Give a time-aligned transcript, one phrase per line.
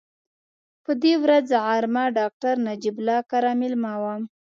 [0.83, 4.21] په دې ورځ غرمه ډاکټر نجیب الله کره مېلمه وم.